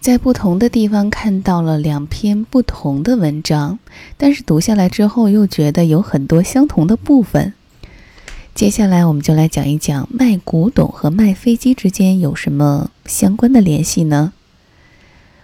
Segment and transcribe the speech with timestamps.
[0.00, 3.78] 在不同的地方看到了两篇不同的文章，
[4.16, 7.52] 但是读下来之后又觉得有很多相同的部分。
[8.54, 14.32] 接下来我们就来讲一讲卖古董和卖飞机之间有什么相关的联系呢？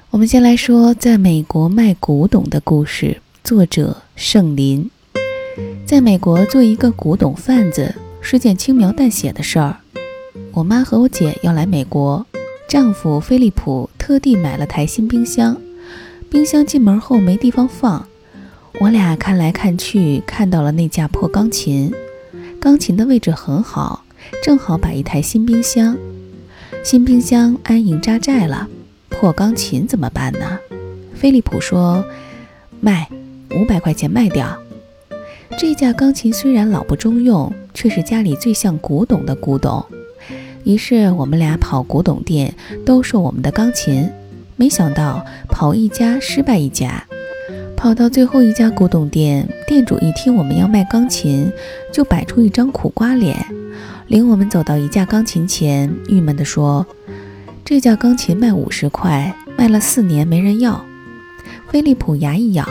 [0.08, 4.91] 我们先来说在美国卖古董的故事，作者圣林。
[5.84, 9.77] 在美国做一个古董贩子是件轻描淡写的事儿。
[10.52, 12.25] 我妈和我姐要来美国。
[12.68, 15.61] 丈夫菲利普特地买了台新冰箱，
[16.30, 18.07] 冰箱进门后没地方放，
[18.79, 21.93] 我俩看来看去，看到了那架破钢琴。
[22.61, 24.04] 钢琴的位置很好，
[24.45, 25.98] 正好摆一台新冰箱。
[26.84, 28.68] 新冰箱安营扎寨了，
[29.08, 30.57] 破钢琴怎么办呢？
[31.12, 32.05] 菲利普说
[32.78, 33.09] ：“卖，
[33.56, 34.56] 五百块钱卖掉。”
[35.59, 39.84] 这架钢琴虽然老不中用，却是家里最像古董的古董。
[40.66, 42.52] 于是我们俩跑古董店
[42.84, 44.11] 兜售我们的钢琴，
[44.56, 47.06] 没想到跑一家失败一家。
[47.77, 51.53] 跑到最后一家古董店，店主一听我们要卖钢琴，
[51.92, 53.36] 就摆出一张苦瓜脸，
[54.08, 56.84] 领我们走到一架钢琴前，郁闷地说
[57.64, 60.84] ：“这架钢琴卖五十块，卖了四年没人要。”
[61.70, 62.67] 菲利普牙一咬：“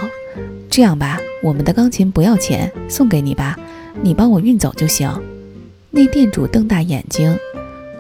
[0.70, 3.58] 这样吧，我们的钢琴不要钱，送给你吧，
[4.02, 5.10] 你帮我运走就行。”
[5.92, 7.34] 那店主瞪大眼睛。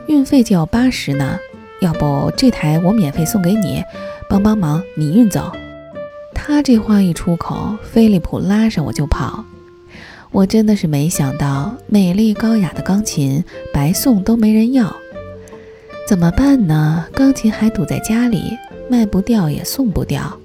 [0.07, 1.37] 运费就要八十呢，
[1.81, 3.83] 要不这台我免费送给你，
[4.29, 5.51] 帮帮忙，你运走。
[6.33, 9.43] 他这话一出口，菲利普拉上我就跑。
[10.31, 14.95] 我真的是没想到，美丽高雅的钢琴白送都没人要，
[16.07, 17.05] 怎么办呢？
[17.13, 18.55] 钢琴还堵在家里，
[18.89, 20.37] 卖不掉也送不掉。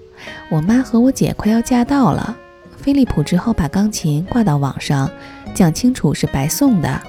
[0.48, 2.36] 我妈和我姐快要嫁到了，
[2.76, 5.10] 菲利普只好把钢琴挂到网上，
[5.52, 7.00] 讲清楚是白送的。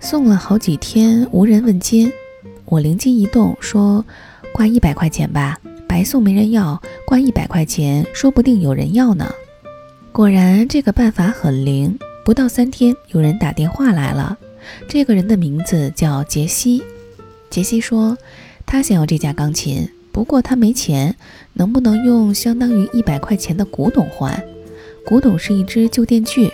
[0.00, 2.10] 送了好几天无人问津，
[2.66, 4.04] 我灵机一动说
[4.54, 9.28] ：“挂一百块钱吧，白送没人要，挂一百块钱说不定有人要呢。”
[10.12, 14.38] 果然这个办法很灵，不到三天有人打电话来了。
[14.88, 16.82] 这个人的名字叫杰西。
[17.50, 18.16] 杰西说
[18.64, 21.16] 他想要这架钢琴，不过他没钱，
[21.54, 24.42] 能不能用相当于一百块钱的古董换？
[25.04, 26.50] 古董是一只旧电锯。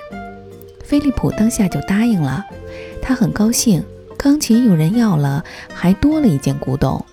[0.82, 2.44] 菲利普当下就答应了。
[3.06, 3.84] 他很高兴，
[4.16, 5.44] 钢琴有人要了，
[5.74, 7.04] 还多了一件古董。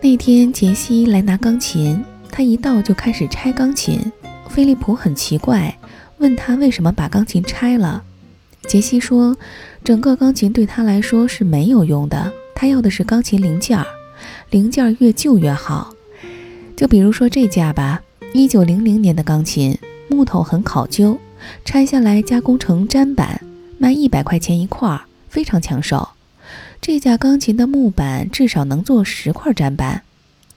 [0.00, 4.00] 那天杰西来拿钢琴，他一到就开始拆钢琴。
[4.48, 5.76] 菲利普很奇怪，
[6.18, 8.00] 问他为什么把钢琴拆了。
[8.68, 9.36] 杰西说，
[9.82, 13.84] 整个钢琴对他来说是没有用的，他要的是钢琴零件儿，
[14.50, 15.92] 零件越旧越好。
[16.76, 18.00] 就比如说这架吧，
[18.32, 19.76] 一九零零年的钢琴，
[20.08, 21.18] 木头很考究，
[21.64, 23.42] 拆下来加工成砧板，
[23.78, 25.00] 卖一百块钱一块儿。
[25.28, 26.10] 非常抢手，
[26.80, 30.02] 这架钢琴的木板至少能做十块砧板，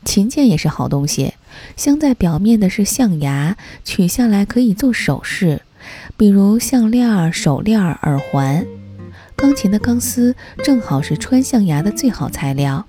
[0.05, 1.33] 琴键也是好东西。
[1.75, 5.61] 镶在表面的是象牙，取下来可以做首饰，
[6.15, 8.65] 比如项链、手链、耳环。
[9.35, 12.85] 钢琴的钢丝正好是穿象牙的最好材料，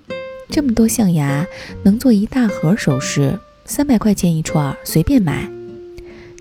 [0.49, 1.45] 这么多象牙
[1.83, 5.49] 能做一大盒首饰，三百块钱一串，随便买。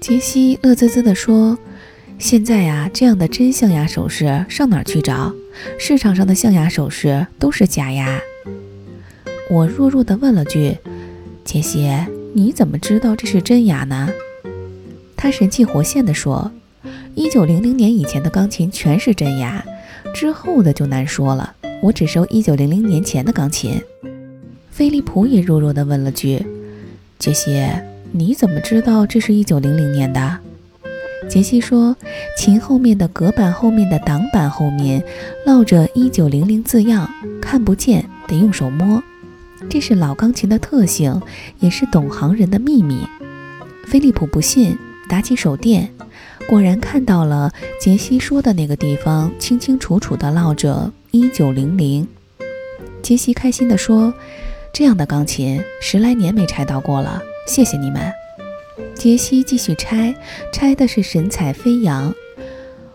[0.01, 1.59] 杰西乐滋滋地说。
[2.23, 5.35] 现在呀，这样的真象牙首饰上哪儿去找？
[5.77, 8.21] 市场上的象牙首饰都是假牙。
[9.51, 10.79] 我弱弱地问了句
[11.45, 11.91] ：“杰西，
[12.33, 14.09] 你怎么知道这是真牙呢？”
[15.17, 16.53] 他神气活现地说
[17.17, 19.63] ：“一九零零年以前的钢琴全是真牙，
[20.15, 21.57] 之后的就难说了。
[21.83, 23.83] 我只收一九零零年前的钢琴。”
[24.71, 26.47] 菲利普也弱弱地问了句
[27.19, 27.61] ：“杰西，
[28.13, 30.39] 你怎么知道这是一九零零年的？”
[31.29, 31.97] 杰西说
[32.37, 35.03] ：“琴后面的隔板后面的挡板后面
[35.47, 37.09] 烙着‘一九零零’字样，
[37.41, 39.03] 看不见，得用手摸。
[39.71, 41.23] 这是老钢琴的特性，
[41.61, 43.07] 也是懂行人的秘密。”
[43.87, 44.77] 菲利普不信，
[45.09, 45.91] 打起手电，
[46.49, 47.51] 果然看到了
[47.81, 52.07] 杰西说的那个地方，清清楚楚地烙着‘一九零零’。
[53.03, 54.13] 杰西开心地说
[54.73, 58.13] ：“这样的钢琴十来年没拆到过了，谢谢你们。”
[59.03, 60.15] 杰西继续拆，
[60.53, 62.15] 拆的是神采飞扬。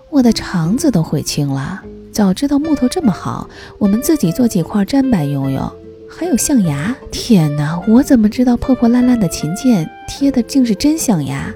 [0.09, 1.83] 我的肠子都悔青了。
[2.13, 5.69] 早知道木头这么好，我们自己做几块砧板用用。
[6.09, 7.77] 还有象牙，天哪！
[7.89, 11.54] 我怎么知道破破烂烂的琴键贴的竟是真象牙？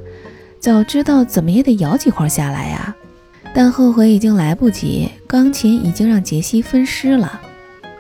[0.60, 2.94] 早知道怎么也得摇几块下来呀。
[3.54, 7.40] 但后悔已经来不及，钢琴已经让杰西分尸了。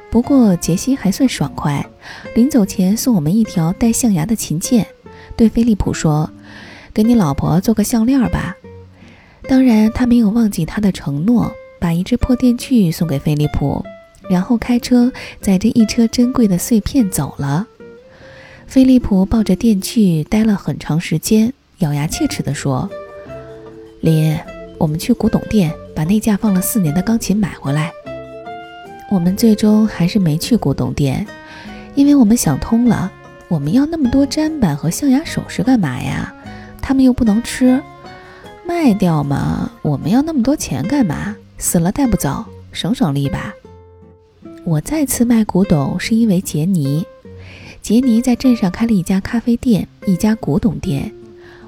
[0.09, 1.85] 不过杰西还算爽快，
[2.35, 4.85] 临走前送我们一条带象牙的琴键。
[5.37, 6.29] 对菲利普说
[6.93, 8.55] ：“给你老婆做个项链吧。”
[9.49, 13.83] 当然，他没有忘记他的承诺，把一只破电锯送给菲利普，
[14.29, 15.11] 然后开车
[15.41, 17.65] 载着一车珍贵的碎片走了。
[18.67, 22.89] 飞利浦抱着电锯待了很长时间，咬牙切齿地说
[23.99, 24.37] ：“林，
[24.77, 27.91] 我们去古董店把那架放了四年的钢琴买回来。”
[29.11, 31.25] 我们最终还是没去古董店，
[31.95, 33.11] 因为我们想通了，
[33.49, 36.33] 我们要那么多砧板和象牙首饰干嘛呀？
[36.81, 37.81] 他们又不能吃，
[38.65, 39.71] 卖掉嘛？
[39.81, 41.35] 我们要那么多钱干嘛？
[41.57, 43.53] 死了带不走，省省力吧。
[44.63, 47.05] 我再次卖古董是因为杰尼。
[47.81, 51.11] 杰尼在镇上开了一家咖啡店，一家古董店。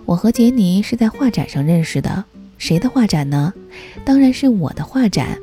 [0.06, 2.26] 我和杰尼是在画展上认识的。
[2.58, 3.54] 谁的画展呢？
[4.06, 5.38] 当然是我的画展。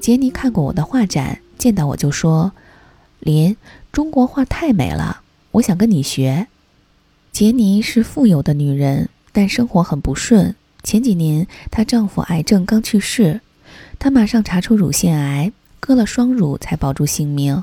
[0.00, 2.52] 杰尼看过我的画展，见到我就说
[3.20, 3.56] ：“林，
[3.92, 5.20] 中国画太美了，
[5.52, 6.46] 我想跟你学。”
[7.38, 10.56] 杰尼是富有的女人，但生活很不顺。
[10.82, 13.40] 前几年她丈夫癌症刚去世，
[14.00, 17.62] 她马上查出乳腺癌，割了双乳才保住性命。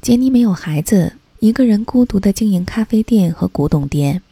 [0.00, 1.12] 杰尼没有孩子。
[1.40, 4.22] 一个人孤独地经营咖啡店和古董店，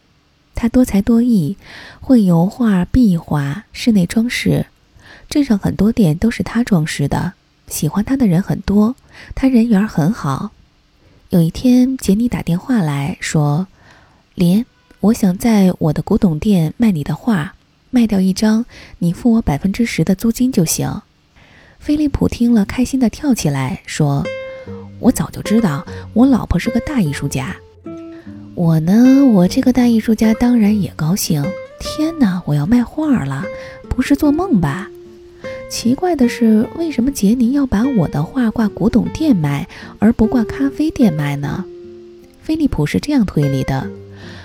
[0.55, 1.55] 她多才多艺，
[2.01, 4.65] 会油画、壁画、室内装饰，
[5.29, 7.33] 镇上很多店都是她装饰的。
[7.67, 8.95] 喜欢她的人很多，
[9.35, 10.49] 她人缘很好。
[11.29, 13.67] 有一天，杰尼打电话来说
[14.37, 14.63] ：“林，
[14.99, 17.55] 我想在我的古董店卖你的画，
[17.89, 18.65] 卖掉一张，
[18.99, 21.01] 你付我百分之十的租金就行。”
[21.81, 24.23] 菲利普听了，开心地跳起来说。
[24.99, 27.55] 我早就知道，我老婆是个大艺术家。
[28.53, 31.43] 我呢，我这个大艺术家当然也高兴。
[31.79, 33.43] 天哪，我要卖画了，
[33.89, 34.87] 不是做梦吧？
[35.67, 39.67] 奇怪的是，为什么杰尼要把我的画挂古董店卖，
[39.97, 41.65] 而不挂咖啡店卖呢？
[42.47, 43.85] 菲利普是这样推理的：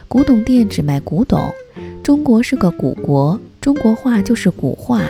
[0.09, 1.55] 古董店只卖古董，
[2.03, 5.03] 中国是个古国，中国画就是古画。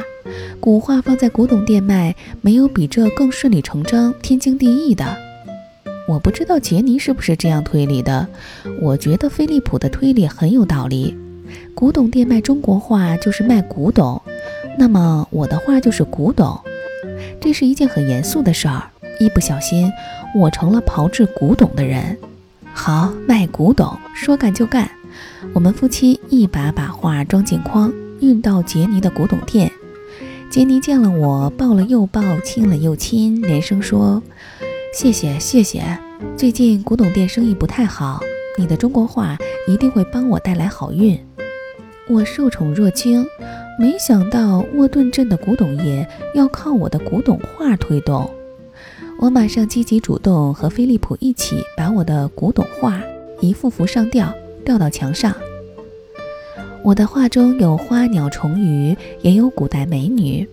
[0.60, 5.06] 古画放在古董店卖，没有比这更顺理成章、天经地义的。
[6.06, 8.28] 我不知道杰尼是不是这样推理的，
[8.82, 11.16] 我觉得飞利浦的推理很有道理。
[11.74, 14.20] 古董店卖中国画就是卖古董，
[14.78, 16.60] 那么我的画就是古董，
[17.40, 18.82] 这是一件很严肃的事儿。
[19.18, 19.90] 一不小心，
[20.36, 22.18] 我成了炮制古董的人。
[22.74, 24.90] 好，卖古董，说干就干。
[25.52, 29.70] 我们夫妻一把把画装进筐，运到杰尼的古董店。
[30.50, 34.22] 杰尼见了我，抱了又抱，亲了又亲，连声说。
[34.94, 35.82] 谢谢谢谢，
[36.36, 38.20] 最近古董店生意不太好，
[38.58, 39.36] 你的中国画
[39.68, 41.18] 一定会帮我带来好运。
[42.08, 43.25] 我受宠若惊，
[43.78, 48.28] 没想到沃顿镇的古董业要靠我的古董画推动。
[49.22, 53.00] 我马上积极主动和飞利浦一起把我的古董画
[53.40, 54.34] 一幅幅上吊，
[54.64, 55.32] 吊到墙上。
[56.82, 60.44] 我的画中有花鸟虫鱼，也有古代美女。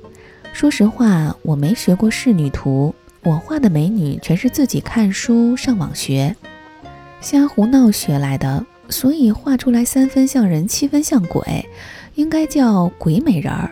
[0.53, 2.93] 说实话，我没学过仕女图。
[3.23, 6.35] 我画的美女全是自己看书上网学，
[7.21, 11.67] 瞎胡闹学来的，所以画出来三分像人，七分像鬼，
[12.13, 13.71] 应该叫鬼美人儿。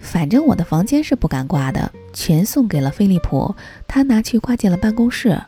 [0.00, 3.54] 反正我的房间是不敢挂的，全送给了飞利浦，
[3.86, 5.40] 他拿去挂进了办公室。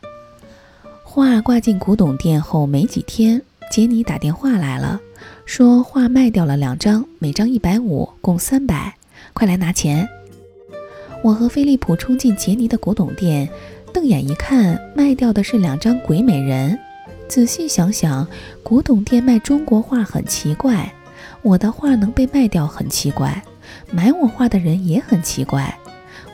[1.03, 5.01] 画挂进古董店后没几天，杰尼打电话来了，
[5.45, 8.95] 说画卖掉了两张，每张一百五，共三百，
[9.33, 10.09] 快来拿钱。
[11.23, 13.49] 我和菲利普冲进杰尼的古董店，
[13.93, 16.79] 瞪眼一看，卖掉的是两张鬼美人。
[17.29, 18.27] 仔细想想，
[18.63, 20.93] 古董店卖中国画很奇怪，
[21.43, 23.43] 我的画能被卖掉很奇怪，
[23.93, 25.79] 买我画的人也很奇怪。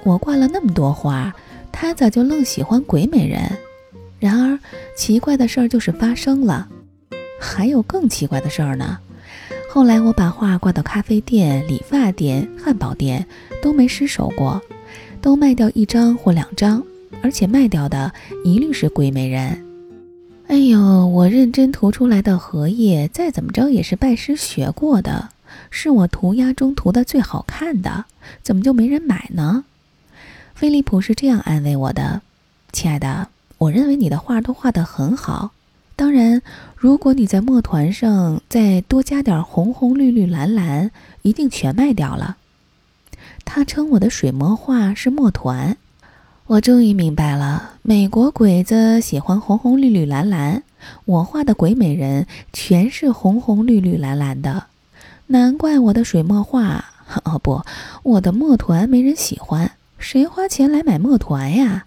[0.05, 1.35] 我挂了那么多画，
[1.73, 3.41] 他咋就愣喜欢鬼美人？
[4.19, 4.59] 然而，
[4.97, 6.69] 奇怪的事儿就是发生了，
[7.39, 8.99] 还有更奇怪的事儿呢。
[9.71, 13.27] 后来我把画挂到咖啡店、理发店、汉堡店，
[13.63, 14.61] 都没失手过。
[15.21, 16.81] 都卖掉一张或两张，
[17.23, 18.13] 而且卖掉的
[18.45, 19.65] 一律是鬼美人。
[20.47, 25.29] 哎呦，我认真涂出来的荷叶，再怎么着也是拜师学过的，
[25.71, 28.05] 是我涂鸦中涂的最好看的，
[28.43, 29.65] 怎么就没人买呢？
[30.55, 32.23] 菲利普是这样安慰我的
[32.73, 35.53] ：“亲爱的，我认为你的画都画得很好。
[35.95, 36.43] 当然，
[36.77, 40.91] 如果你在墨团上再多加点红红绿绿蓝蓝，
[41.23, 42.37] 一定全卖掉了。”
[43.45, 45.77] 他称我的水墨画是墨团，
[46.47, 47.75] 我终于明白了。
[47.83, 50.63] 美国鬼子喜欢红红绿绿蓝蓝，
[51.05, 54.67] 我画的鬼美人全是红红绿绿蓝蓝的，
[55.29, 56.85] 难怪我的水墨画
[57.25, 57.63] 哦不，
[58.03, 61.85] 我的墨团没人喜欢，谁花钱来买墨团呀？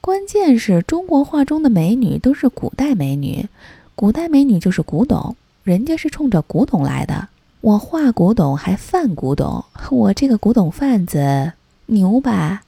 [0.00, 3.48] 关键是中国画中的美女都是古代美女，
[3.94, 5.34] 古代美女就是古董，
[5.64, 7.28] 人家是冲着古董来的。
[7.60, 11.52] 我画古董还贩古董，我这个古董贩子
[11.86, 12.62] 牛吧？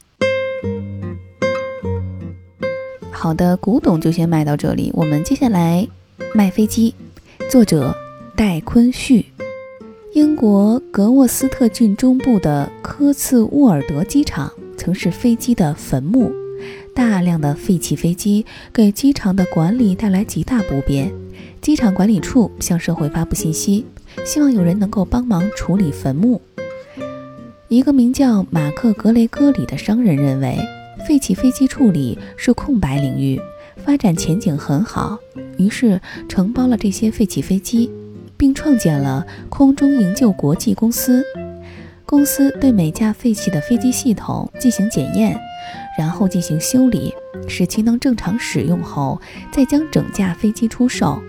[3.10, 5.86] 好的，古董就先卖到这里，我们接下来
[6.34, 6.94] 卖飞机，
[7.50, 7.94] 作者
[8.34, 9.26] 戴坤旭。
[10.12, 16.32] 英国格沃斯特郡中部的科茨沃尔德机场曾是飞机的坟墓，
[16.92, 21.12] 大量的废弃飞机给机场的管理带来极大不便。
[21.60, 23.86] 机场管理处向社会发布信息，
[24.24, 26.40] 希望有人能够帮忙处理坟墓。
[27.68, 30.58] 一个名叫马克·格雷戈里的商人认为，
[31.06, 33.40] 废弃飞机处理是空白领域。
[33.76, 35.18] 发展前景很好，
[35.56, 37.90] 于是承包了这些废弃飞机，
[38.40, 41.22] 并创建了空中营救国际公司。
[42.06, 45.38] 公司对每架废弃的飞机系统进行检验，
[45.98, 47.12] 然后进行修理，
[47.46, 49.20] 使其能正常使用后，
[49.52, 51.22] 再将整架飞机出售。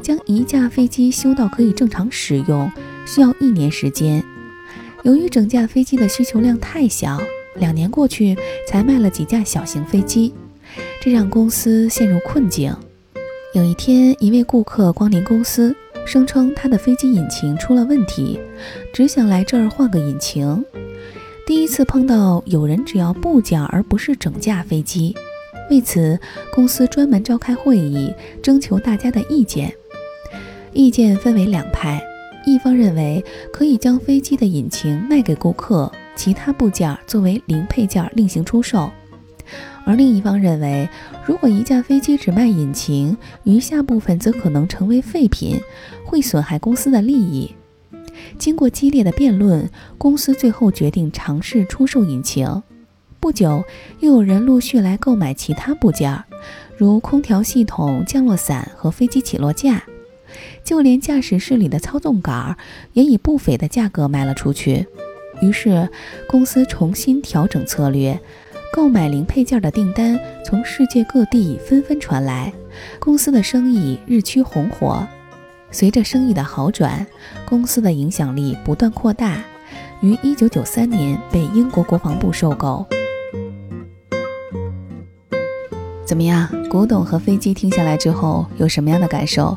[0.00, 2.72] 将一架飞机修到可以正常使用，
[3.06, 4.24] 需要一年时间。
[5.02, 7.20] 由于整架飞机的需求量太小，
[7.56, 8.34] 两年过去
[8.66, 10.32] 才卖了几架小型飞机。
[11.02, 12.74] 这让公司陷入困境。
[13.52, 18.38] 有一天，一位顾客光临公司，声称他的飞机引擎出了问题，
[18.92, 20.64] 只想来这儿换个引擎。
[21.46, 25.14] 第一次碰到有人只要部件而不是整架飞机，
[25.70, 26.18] 为此，
[26.52, 29.74] 公司专门召开会议，征求大家的意见。
[30.72, 32.02] 意见分为两派，
[32.46, 38.90] 一方认为可以将飞机的引擎卖给顾客，其他部件作为零配件另行出售。
[39.84, 40.88] 而另一方认为，
[41.26, 45.60] 如果一架飞机只卖引擎，余下部分则可能成为废品，
[46.04, 47.54] 会损害公司的利益。
[48.38, 52.62] 经过激烈的辩论，公司最后决定尝试出售引擎。
[53.20, 53.64] 不久，
[54.00, 56.24] 又有人陆续来购买其他部件，
[56.76, 59.82] 如空调系统、降落伞和飞机起落架，
[60.62, 62.56] 就连驾驶室里的操纵杆
[62.92, 64.86] 也以不菲的价格卖了出去。
[65.40, 65.88] 于是，
[66.28, 68.20] 公司重新调整策略。
[68.74, 72.52] 购买零配件的订单从世界各地纷纷传来，
[72.98, 75.06] 公司的生意日趋红火。
[75.70, 77.06] 随着生意的好转，
[77.46, 79.44] 公司的影响力不断扩大，
[80.00, 82.84] 于1993年被英国国防部收购。
[86.04, 89.56] 怎么样，古董和飞机听下来之后有什么样的感受？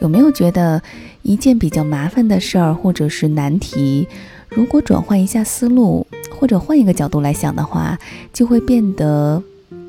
[0.00, 0.82] 有没有觉得
[1.22, 4.06] 一件比较麻烦的事儿或者是难题，
[4.50, 6.06] 如果转换一下思路？
[6.38, 7.98] 或者换一个角度来想的话，
[8.32, 9.42] 就会变得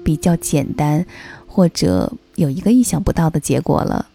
[0.03, 1.05] 比较简单，
[1.45, 4.07] 或者有一个意想不到的结果了。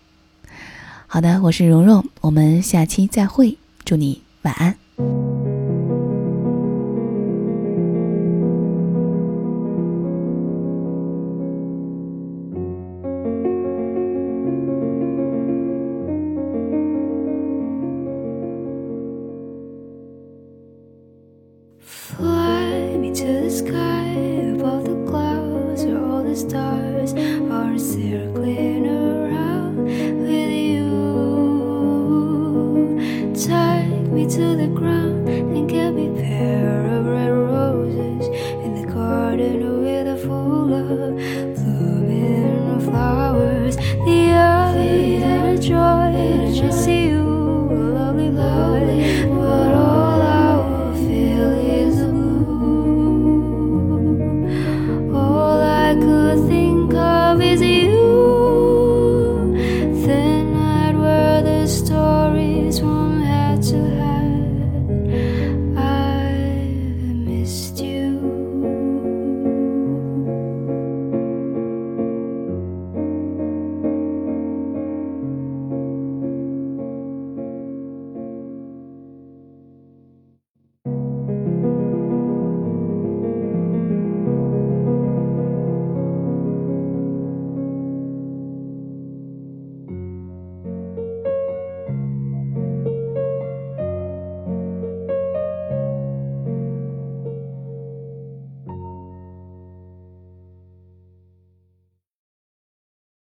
[1.07, 4.82] 好的，我是蓉蓉，我们下期再会，祝你晚安。